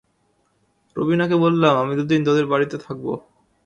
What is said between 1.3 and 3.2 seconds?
বললাম, আমি দুদিন তোদের বাড়িতে থাকব।